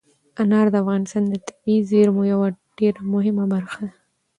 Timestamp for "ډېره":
2.77-3.01